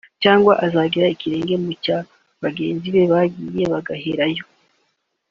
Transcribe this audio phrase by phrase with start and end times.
[0.23, 1.97] Cyangwa azagera ikirenge mu cya
[2.43, 4.43] bagenzi be bagiye bagaherayo